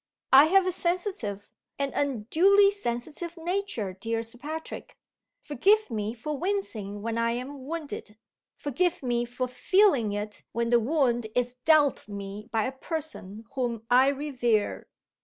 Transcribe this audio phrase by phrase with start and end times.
[0.33, 1.47] I have a sensitive
[1.77, 4.97] an unduly sensitive nature, dear Sir Patrick.
[5.43, 8.17] Forgive me for wincing when I am wounded.
[8.55, 13.85] Forgive me for feeling it when the wound is dealt me by a person whom
[13.91, 14.87] I revere."